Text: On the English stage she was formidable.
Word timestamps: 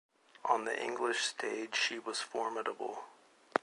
On 0.45 0.65
the 0.65 0.83
English 0.83 1.19
stage 1.23 1.75
she 1.75 1.99
was 1.99 2.19
formidable. 2.19 3.03